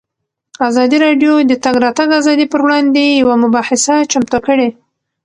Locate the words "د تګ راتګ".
1.51-2.09